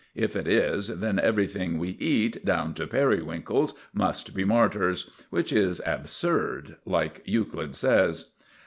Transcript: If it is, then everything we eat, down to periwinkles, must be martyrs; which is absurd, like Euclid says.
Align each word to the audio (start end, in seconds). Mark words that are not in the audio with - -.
If 0.15 0.35
it 0.35 0.47
is, 0.47 0.87
then 0.97 1.19
everything 1.19 1.77
we 1.77 1.89
eat, 1.99 2.43
down 2.43 2.73
to 2.73 2.87
periwinkles, 2.87 3.75
must 3.93 4.33
be 4.33 4.43
martyrs; 4.43 5.11
which 5.29 5.53
is 5.53 5.79
absurd, 5.85 6.77
like 6.87 7.21
Euclid 7.27 7.75
says. 7.75 8.31